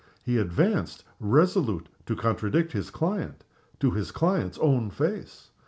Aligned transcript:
He 0.25 0.39
advanced, 0.39 1.03
resolute 1.19 1.87
to 2.07 2.15
contradict 2.15 2.71
his 2.71 2.89
client, 2.89 3.43
to 3.79 3.91
his 3.91 4.09
client's 4.11 4.57
own 4.57 4.89
face. 4.89 5.51